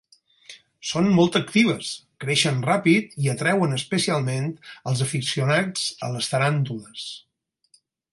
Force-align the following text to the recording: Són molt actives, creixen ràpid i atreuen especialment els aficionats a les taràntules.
Són 0.91 1.09
molt 1.17 1.35
actives, 1.39 1.89
creixen 2.23 2.63
ràpid 2.69 3.13
i 3.25 3.29
atreuen 3.33 3.75
especialment 3.75 4.47
els 4.93 5.05
aficionats 5.07 5.85
a 6.09 6.11
les 6.17 6.31
taràntules. 6.33 7.05